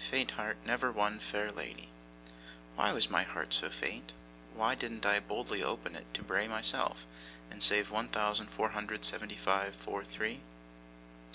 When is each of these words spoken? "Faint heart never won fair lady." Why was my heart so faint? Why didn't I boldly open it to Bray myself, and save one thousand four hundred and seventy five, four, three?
"Faint 0.00 0.30
heart 0.30 0.56
never 0.64 0.90
won 0.90 1.18
fair 1.18 1.52
lady." 1.52 1.90
Why 2.74 2.90
was 2.94 3.10
my 3.10 3.22
heart 3.22 3.52
so 3.52 3.68
faint? 3.68 4.14
Why 4.54 4.74
didn't 4.74 5.04
I 5.04 5.20
boldly 5.20 5.62
open 5.62 5.94
it 5.94 6.06
to 6.14 6.22
Bray 6.22 6.48
myself, 6.48 7.04
and 7.50 7.62
save 7.62 7.90
one 7.90 8.08
thousand 8.08 8.46
four 8.46 8.70
hundred 8.70 8.94
and 8.94 9.04
seventy 9.04 9.36
five, 9.36 9.74
four, 9.74 10.02
three? 10.02 10.40